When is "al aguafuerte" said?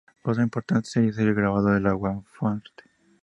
1.75-2.85